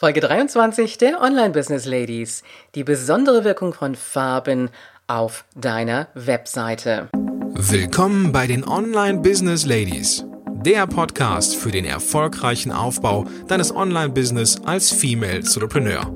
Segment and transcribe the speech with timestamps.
[0.00, 2.44] Folge 23 der Online Business Ladies.
[2.76, 4.70] Die besondere Wirkung von Farben
[5.08, 7.08] auf deiner Webseite.
[7.54, 10.24] Willkommen bei den Online Business Ladies.
[10.64, 16.08] Der Podcast für den erfolgreichen Aufbau deines Online-Business als Female Entrepreneur.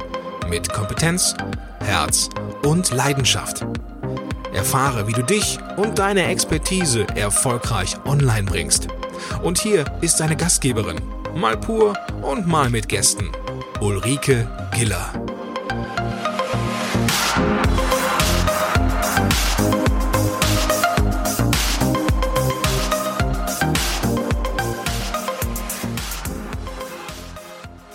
[0.49, 1.35] Mit Kompetenz,
[1.80, 2.29] Herz
[2.62, 3.67] und Leidenschaft.
[4.55, 8.87] Erfahre, wie du dich und deine Expertise erfolgreich online bringst.
[9.43, 11.01] Und hier ist deine Gastgeberin,
[11.35, 13.33] mal pur und mal mit Gästen.
[13.83, 15.32] Ulrike Giller.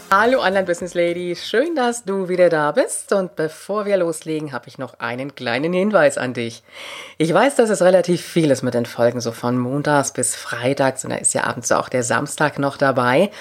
[0.09, 3.11] Hallo Online Business Lady, schön, dass du wieder da bist.
[3.11, 6.63] Und bevor wir loslegen, habe ich noch einen kleinen Hinweis an dich.
[7.17, 11.03] Ich weiß, dass es relativ viel ist mit den Folgen, so von Montags bis Freitags,
[11.03, 13.31] und da ist ja abends auch der Samstag noch dabei.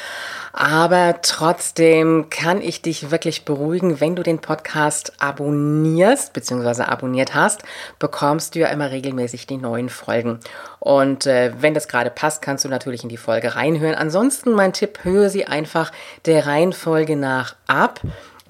[0.53, 6.85] Aber trotzdem kann ich dich wirklich beruhigen, wenn du den Podcast abonnierst bzw.
[6.85, 7.63] abonniert hast,
[7.99, 10.41] bekommst du ja immer regelmäßig die neuen Folgen.
[10.81, 13.97] Und äh, wenn das gerade passt, kannst du natürlich in die Folge reinhören.
[13.97, 15.93] Ansonsten mein Tipp, höre sie einfach
[16.25, 18.01] der Reihenfolge nach ab,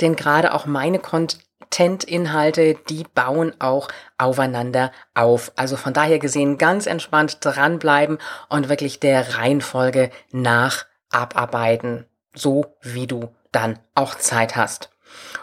[0.01, 5.51] denn gerade auch meine Content-Inhalte, die bauen auch aufeinander auf.
[5.57, 8.19] Also von daher gesehen ganz entspannt dranbleiben
[8.49, 14.91] und wirklich der Reihenfolge nach abarbeiten, so wie du dann auch Zeit hast.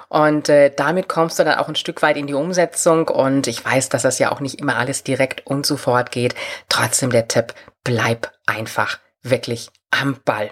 [0.08, 3.10] Und äh, damit kommst du dann auch ein Stück weit in die Umsetzung.
[3.10, 6.36] Und ich weiß, dass das ja auch nicht immer alles direkt und sofort geht.
[6.70, 7.54] Trotzdem der Tipp,
[7.84, 10.52] bleib einfach wirklich am Ball.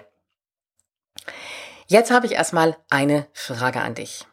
[1.92, 4.26] Jetzt habe ich erstmal eine Frage an dich.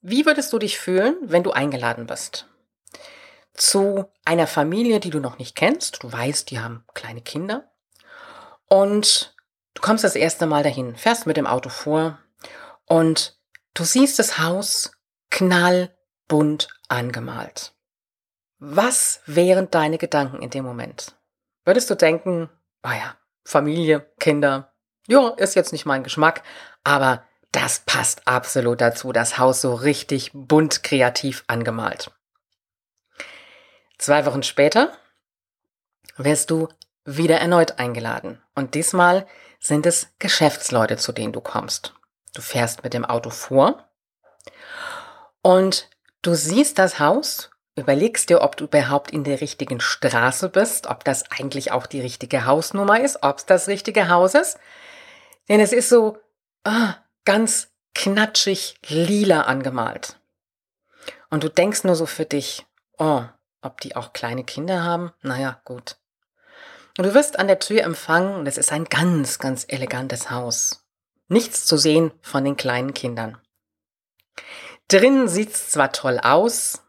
[0.00, 2.48] Wie würdest du dich fühlen, wenn du eingeladen bist?
[3.54, 6.02] Zu einer Familie, die du noch nicht kennst.
[6.02, 7.70] Du weißt, die haben kleine Kinder.
[8.68, 9.36] Und
[9.76, 12.18] Du kommst das erste Mal dahin, fährst mit dem Auto vor
[12.86, 13.38] und
[13.74, 14.90] du siehst das Haus
[15.30, 17.74] knallbunt angemalt.
[18.58, 21.14] Was wären deine Gedanken in dem Moment?
[21.66, 22.48] Würdest du denken,
[22.82, 22.90] oh
[23.44, 24.72] Familie, Kinder,
[25.06, 26.42] ja, ist jetzt nicht mein Geschmack,
[26.84, 32.10] aber das passt absolut dazu, das Haus so richtig bunt kreativ angemalt.
[33.98, 34.92] Zwei Wochen später
[36.16, 36.68] wirst du
[37.04, 39.26] wieder erneut eingeladen und diesmal
[39.58, 41.94] sind es Geschäftsleute, zu denen du kommst.
[42.34, 43.88] Du fährst mit dem Auto vor
[45.42, 45.88] und
[46.22, 51.04] du siehst das Haus, überlegst dir, ob du überhaupt in der richtigen Straße bist, ob
[51.04, 54.58] das eigentlich auch die richtige Hausnummer ist, ob es das richtige Haus ist.
[55.48, 56.18] Denn es ist so
[56.64, 60.18] ah, ganz knatschig lila angemalt.
[61.30, 62.66] Und du denkst nur so für dich,
[62.98, 63.22] oh,
[63.62, 65.12] ob die auch kleine Kinder haben?
[65.22, 65.96] Naja, gut.
[66.98, 70.84] Und du wirst an der Tür empfangen und es ist ein ganz, ganz elegantes Haus.
[71.28, 73.38] Nichts zu sehen von den kleinen Kindern.
[74.88, 76.82] Drinnen sieht's zwar toll aus,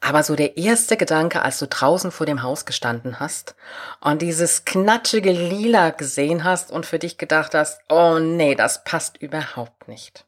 [0.00, 3.54] aber so der erste Gedanke, als du draußen vor dem Haus gestanden hast
[4.00, 9.18] und dieses knatschige Lila gesehen hast und für dich gedacht hast, oh nee, das passt
[9.18, 10.24] überhaupt nicht.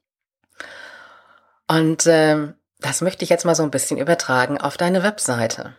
[1.68, 5.74] Und äh, das möchte ich jetzt mal so ein bisschen übertragen auf deine Webseite.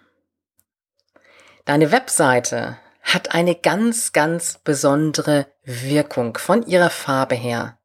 [1.65, 7.77] Deine Webseite hat eine ganz, ganz besondere Wirkung von ihrer Farbe her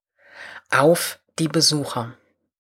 [0.70, 2.14] auf die Besucher.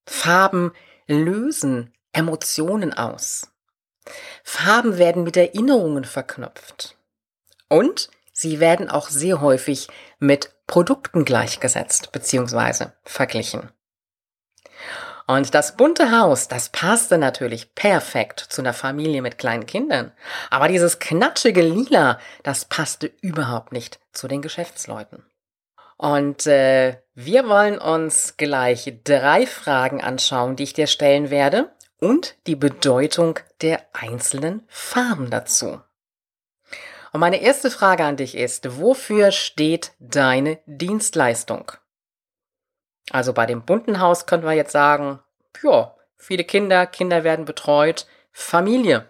[0.06, 0.72] Farben
[1.06, 3.48] lösen Emotionen aus.
[4.42, 6.96] Farben werden mit Erinnerungen verknüpft.
[7.68, 9.88] Und sie werden auch sehr häufig
[10.18, 12.86] mit Produkten gleichgesetzt bzw.
[13.04, 13.70] verglichen.
[15.26, 20.12] Und das bunte Haus, das passte natürlich perfekt zu einer Familie mit kleinen Kindern.
[20.48, 25.22] Aber dieses knatschige Lila, das passte überhaupt nicht zu den Geschäftsleuten.
[25.98, 31.70] Und äh, wir wollen uns gleich drei Fragen anschauen, die ich dir stellen werde
[32.00, 35.80] und die Bedeutung der einzelnen Farben dazu.
[37.12, 41.72] Und meine erste Frage an dich ist, wofür steht deine Dienstleistung?
[43.10, 45.20] Also bei dem bunten Haus können wir jetzt sagen,
[45.62, 49.08] ja, viele Kinder, Kinder werden betreut, Familie.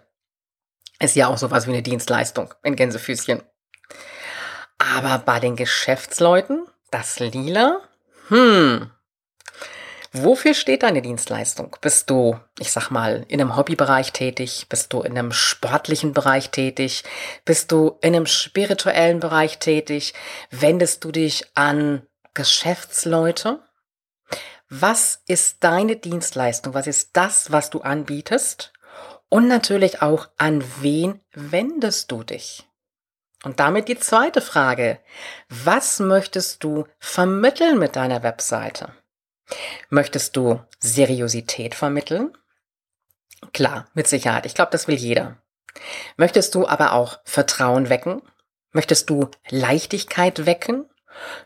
[0.99, 3.43] Ist ja auch sowas wie eine Dienstleistung in Gänsefüßchen.
[4.77, 7.81] Aber bei den Geschäftsleuten, das Lila,
[8.29, 8.91] hm,
[10.11, 11.75] Wofür steht deine Dienstleistung?
[11.81, 14.65] Bist du, ich sag mal, in einem Hobbybereich tätig?
[14.67, 17.03] Bist du in einem sportlichen Bereich tätig?
[17.45, 20.13] Bist du in einem spirituellen Bereich tätig?
[20.49, 22.01] Wendest du dich an
[22.33, 23.59] Geschäftsleute?
[24.69, 26.73] Was ist deine Dienstleistung?
[26.73, 28.73] Was ist das, was du anbietest?
[29.29, 32.67] Und natürlich auch, an wen wendest du dich?
[33.43, 34.99] Und damit die zweite Frage.
[35.49, 38.93] Was möchtest du vermitteln mit deiner Webseite?
[39.89, 42.37] Möchtest du Seriosität vermitteln?
[43.53, 44.45] Klar, mit Sicherheit.
[44.45, 45.37] Ich glaube, das will jeder.
[46.17, 48.21] Möchtest du aber auch Vertrauen wecken?
[48.71, 50.89] Möchtest du Leichtigkeit wecken?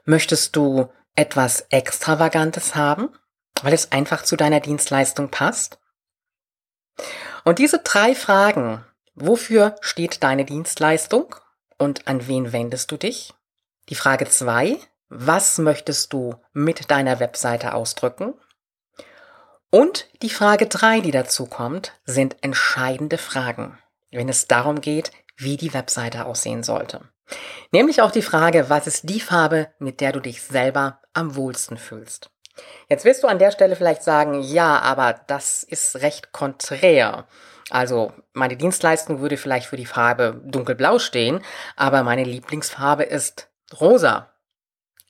[0.05, 3.09] Möchtest du etwas Extravagantes haben,
[3.61, 5.79] weil es einfach zu deiner Dienstleistung passt?
[7.43, 8.85] Und diese drei Fragen,
[9.15, 11.35] wofür steht deine Dienstleistung
[11.77, 13.33] und an wen wendest du dich?
[13.89, 14.77] Die Frage zwei,
[15.15, 18.33] was möchtest du mit deiner Webseite ausdrücken?
[19.69, 23.77] Und die Frage drei, die dazu kommt, sind entscheidende Fragen,
[24.11, 27.01] wenn es darum geht, wie die Webseite aussehen sollte.
[27.71, 31.77] Nämlich auch die Frage, was ist die Farbe, mit der du dich selber am wohlsten
[31.77, 32.29] fühlst.
[32.89, 37.27] Jetzt wirst du an der Stelle vielleicht sagen, ja, aber das ist recht konträr.
[37.69, 41.41] Also meine Dienstleistung würde vielleicht für die Farbe dunkelblau stehen,
[41.75, 43.49] aber meine Lieblingsfarbe ist
[43.79, 44.32] rosa.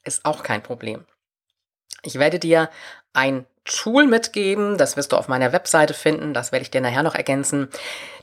[0.03, 1.05] Ist auch kein Problem.
[2.03, 2.69] Ich werde dir
[3.13, 7.03] ein Tool mitgeben, das wirst du auf meiner Webseite finden, das werde ich dir nachher
[7.03, 7.69] noch ergänzen.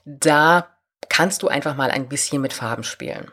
[0.04, 0.68] Da
[1.08, 3.30] kannst du einfach mal ein bisschen mit Farben spielen.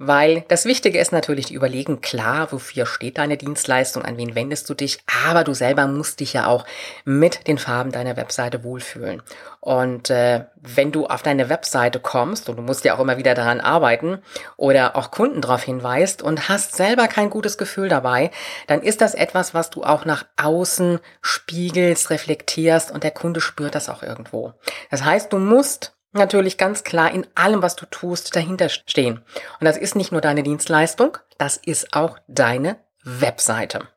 [0.00, 4.70] Weil das Wichtige ist natürlich die Überlegen, klar, wofür steht deine Dienstleistung, an wen wendest
[4.70, 6.64] du dich, aber du selber musst dich ja auch
[7.04, 9.22] mit den Farben deiner Webseite wohlfühlen.
[9.58, 13.34] Und äh, wenn du auf deine Webseite kommst, und du musst ja auch immer wieder
[13.34, 14.22] daran arbeiten
[14.56, 18.30] oder auch Kunden darauf hinweist und hast selber kein gutes Gefühl dabei,
[18.68, 23.74] dann ist das etwas, was du auch nach außen spiegelst, reflektierst und der Kunde spürt
[23.74, 24.52] das auch irgendwo.
[24.92, 29.24] Das heißt, du musst natürlich ganz klar in allem, was du tust, dahinter stehen.
[29.60, 33.88] Und das ist nicht nur deine Dienstleistung, das ist auch deine Webseite.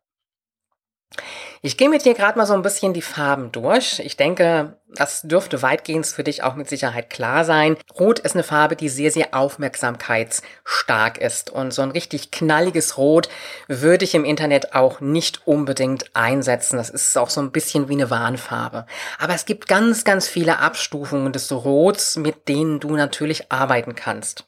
[1.63, 3.99] Ich gehe mit dir gerade mal so ein bisschen die Farben durch.
[3.99, 7.77] Ich denke, das dürfte weitgehend für dich auch mit Sicherheit klar sein.
[7.99, 11.51] Rot ist eine Farbe, die sehr, sehr aufmerksamkeitsstark ist.
[11.51, 13.29] Und so ein richtig knalliges Rot
[13.67, 16.77] würde ich im Internet auch nicht unbedingt einsetzen.
[16.77, 18.87] Das ist auch so ein bisschen wie eine Warnfarbe.
[19.19, 24.45] Aber es gibt ganz, ganz viele Abstufungen des Rots, mit denen du natürlich arbeiten kannst.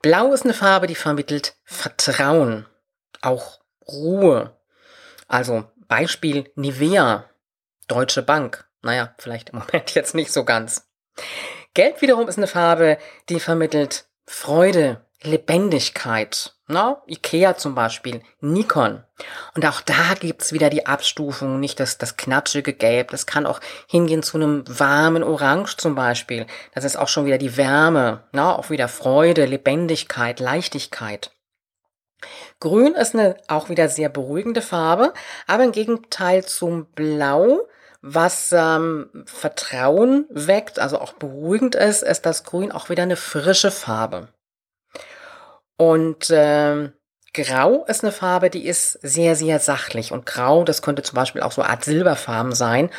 [0.00, 2.64] Blau ist eine Farbe, die vermittelt Vertrauen,
[3.20, 4.56] auch Ruhe.
[5.28, 7.28] Also Beispiel Nivea,
[7.88, 8.64] Deutsche Bank.
[8.80, 10.86] Naja, vielleicht im Moment jetzt nicht so ganz.
[11.74, 12.96] Gelb wiederum ist eine Farbe,
[13.28, 16.54] die vermittelt Freude, Lebendigkeit.
[16.68, 19.02] Na, Ikea zum Beispiel, Nikon.
[19.56, 23.10] Und auch da gibt's wieder die Abstufung, nicht das, das knatschige Gelb.
[23.10, 23.58] Das kann auch
[23.88, 26.46] hingehen zu einem warmen Orange zum Beispiel.
[26.72, 28.22] Das ist auch schon wieder die Wärme.
[28.30, 31.32] Na, auch wieder Freude, Lebendigkeit, Leichtigkeit.
[32.60, 35.12] Grün ist eine auch wieder sehr beruhigende Farbe,
[35.46, 37.68] aber im Gegenteil zum Blau,
[38.02, 43.70] was ähm, Vertrauen weckt, also auch beruhigend ist, ist das Grün auch wieder eine frische
[43.70, 44.28] Farbe.
[45.76, 46.92] Und ähm,
[47.32, 50.12] Grau ist eine Farbe, die ist sehr, sehr sachlich.
[50.12, 52.90] Und Grau, das könnte zum Beispiel auch so eine Art Silberfarben sein.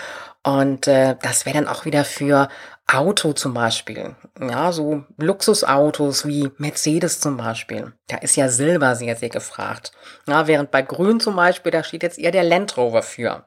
[0.43, 2.47] Und äh, das wäre dann auch wieder für
[2.93, 4.15] Auto zum Beispiel.
[4.39, 7.93] Ja, so Luxusautos wie Mercedes zum Beispiel.
[8.07, 9.91] Da ist ja Silber sehr, sehr gefragt.
[10.27, 13.45] Ja, während bei Grün zum Beispiel, da steht jetzt eher der Land Rover für.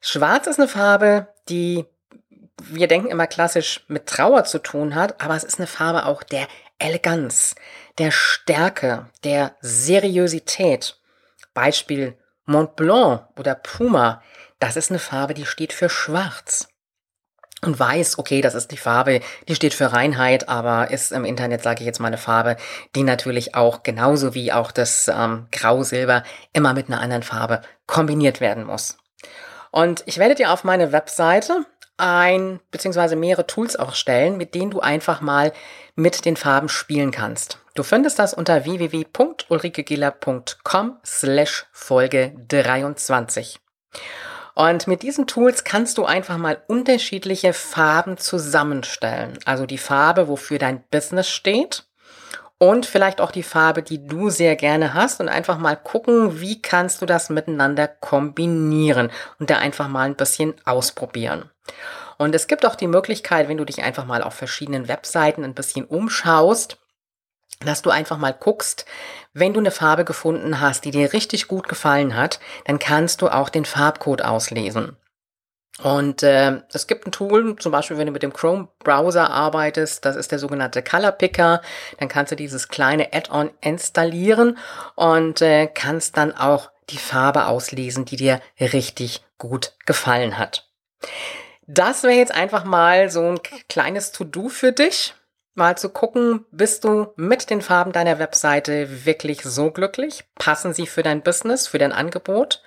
[0.00, 1.84] Schwarz ist eine Farbe, die
[2.62, 6.22] wir denken immer klassisch mit Trauer zu tun hat, aber es ist eine Farbe auch
[6.22, 6.46] der
[6.78, 7.56] Eleganz,
[7.98, 10.98] der Stärke, der Seriosität.
[11.52, 12.16] Beispiel
[12.46, 14.22] Mont Blanc oder Puma.
[14.58, 16.68] Das ist eine Farbe, die steht für Schwarz
[17.64, 21.62] und weiß, okay, das ist die Farbe, die steht für Reinheit, aber ist im Internet,
[21.62, 22.56] sage ich jetzt mal, eine Farbe,
[22.94, 28.40] die natürlich auch genauso wie auch das ähm, Grau-Silber immer mit einer anderen Farbe kombiniert
[28.40, 28.98] werden muss.
[29.70, 31.66] Und ich werde dir auf meine Webseite
[31.96, 35.52] ein beziehungsweise mehrere Tools auch stellen, mit denen du einfach mal
[35.94, 37.58] mit den Farben spielen kannst.
[37.74, 43.60] Du findest das unter www.ulrikegiller.com slash Folge 23.
[44.54, 49.38] Und mit diesen Tools kannst du einfach mal unterschiedliche Farben zusammenstellen.
[49.44, 51.84] Also die Farbe, wofür dein Business steht
[52.58, 56.62] und vielleicht auch die Farbe, die du sehr gerne hast und einfach mal gucken, wie
[56.62, 61.50] kannst du das miteinander kombinieren und da einfach mal ein bisschen ausprobieren.
[62.16, 65.54] Und es gibt auch die Möglichkeit, wenn du dich einfach mal auf verschiedenen Webseiten ein
[65.54, 66.78] bisschen umschaust,
[67.60, 68.84] dass du einfach mal guckst,
[69.32, 73.28] wenn du eine Farbe gefunden hast, die dir richtig gut gefallen hat, dann kannst du
[73.28, 74.96] auch den Farbcode auslesen.
[75.82, 80.14] Und äh, es gibt ein Tool, zum Beispiel wenn du mit dem Chrome-Browser arbeitest, das
[80.14, 81.62] ist der sogenannte Color Picker,
[81.98, 84.56] dann kannst du dieses kleine Add-on installieren
[84.94, 90.70] und äh, kannst dann auch die Farbe auslesen, die dir richtig gut gefallen hat.
[91.66, 95.14] Das wäre jetzt einfach mal so ein kleines To-Do für dich
[95.54, 100.24] mal zu gucken, bist du mit den Farben deiner Webseite wirklich so glücklich?
[100.34, 102.62] Passen sie für dein Business, für dein Angebot?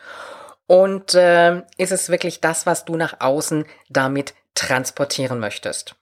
[0.67, 5.95] Und äh, ist es wirklich das, was du nach außen damit transportieren möchtest?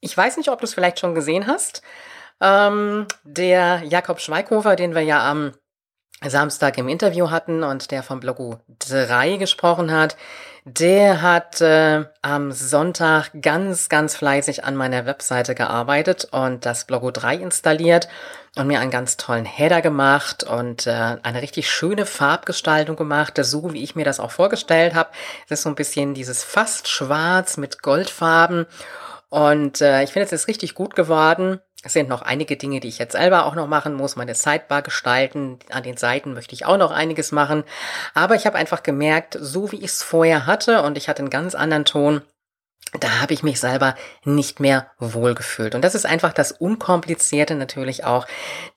[0.00, 1.82] Ich weiß nicht, ob du es vielleicht schon gesehen hast.
[2.40, 5.54] Ähm, der Jakob Schweighofer, den wir ja am
[6.28, 10.16] Samstag im Interview hatten und der vom Blogu 3 gesprochen hat,
[10.66, 17.10] der hat äh, am Sonntag ganz, ganz fleißig an meiner Webseite gearbeitet und das Blogo
[17.10, 18.08] 3 installiert
[18.56, 23.74] und mir einen ganz tollen Header gemacht und äh, eine richtig schöne Farbgestaltung gemacht, so
[23.74, 25.10] wie ich mir das auch vorgestellt habe.
[25.48, 28.66] Das ist so ein bisschen dieses fast schwarz mit Goldfarben
[29.28, 31.60] und äh, ich finde, es ist richtig gut geworden.
[31.84, 34.16] Es sind noch einige Dinge, die ich jetzt selber auch noch machen muss.
[34.16, 35.58] Meine Sidebar gestalten.
[35.70, 37.62] An den Seiten möchte ich auch noch einiges machen.
[38.14, 41.30] Aber ich habe einfach gemerkt, so wie ich es vorher hatte und ich hatte einen
[41.30, 42.22] ganz anderen Ton,
[43.00, 45.74] da habe ich mich selber nicht mehr wohlgefühlt.
[45.74, 48.26] Und das ist einfach das Unkomplizierte natürlich auch,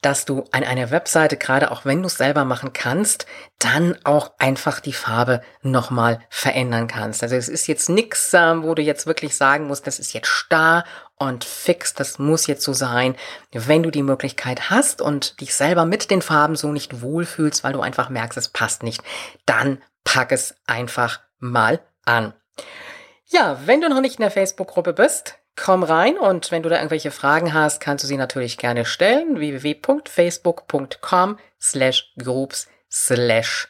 [0.02, 3.28] dass du an einer Webseite, gerade auch wenn du es selber machen kannst,
[3.60, 7.22] dann auch einfach die Farbe nochmal verändern kannst.
[7.22, 10.28] Also es ist jetzt nichts, äh, wo du jetzt wirklich sagen musst, das ist jetzt
[10.28, 10.84] starr
[11.18, 13.16] und fix, das muss jetzt so sein.
[13.52, 17.74] Wenn du die Möglichkeit hast und dich selber mit den Farben so nicht wohlfühlst, weil
[17.74, 19.02] du einfach merkst, es passt nicht,
[19.46, 22.34] dann pack es einfach mal an.
[23.26, 26.78] Ja, wenn du noch nicht in der Facebook-Gruppe bist, komm rein und wenn du da
[26.78, 29.40] irgendwelche Fragen hast, kannst du sie natürlich gerne stellen.
[29.40, 33.68] www.facebook.com slash groups slash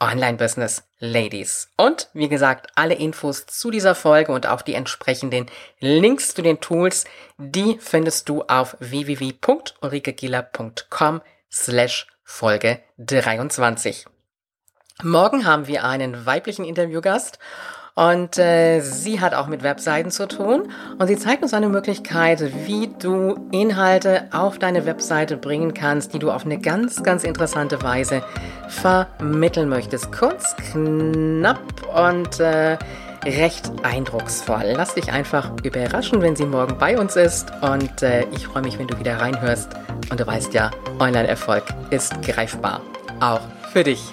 [0.00, 1.70] Online Business Ladies.
[1.76, 5.44] Und wie gesagt, alle Infos zu dieser Folge und auch die entsprechenden
[5.78, 7.04] Links zu den Tools,
[7.36, 14.06] die findest du auf www.ulrikegiller.com slash Folge 23.
[15.02, 17.38] Morgen haben wir einen weiblichen Interviewgast
[17.96, 22.42] und äh, sie hat auch mit Webseiten zu tun und sie zeigt uns eine Möglichkeit,
[22.66, 27.82] wie du Inhalte auf deine Webseite bringen kannst, die du auf eine ganz, ganz interessante
[27.82, 28.22] Weise
[28.68, 30.12] vermitteln möchtest.
[30.12, 31.58] Kurz, knapp
[31.94, 32.76] und äh,
[33.24, 34.74] recht eindrucksvoll.
[34.76, 38.78] Lass dich einfach überraschen, wenn sie morgen bei uns ist und äh, ich freue mich,
[38.78, 39.70] wenn du wieder reinhörst
[40.10, 42.82] und du weißt ja, Online-Erfolg ist greifbar.
[43.20, 43.40] Auch
[43.72, 44.12] für dich.